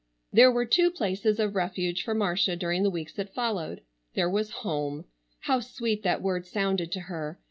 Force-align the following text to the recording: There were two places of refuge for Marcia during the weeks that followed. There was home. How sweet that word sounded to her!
There 0.33 0.49
were 0.51 0.65
two 0.65 0.89
places 0.89 1.39
of 1.39 1.53
refuge 1.55 2.03
for 2.03 2.15
Marcia 2.15 2.55
during 2.55 2.81
the 2.81 2.89
weeks 2.89 3.13
that 3.13 3.35
followed. 3.35 3.81
There 4.15 4.31
was 4.31 4.49
home. 4.65 5.05
How 5.41 5.59
sweet 5.59 6.01
that 6.01 6.23
word 6.23 6.47
sounded 6.47 6.91
to 6.93 7.01
her! 7.01 7.39